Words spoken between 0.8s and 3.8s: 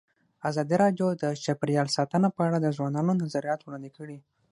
راډیو د چاپیریال ساتنه په اړه د ځوانانو نظریات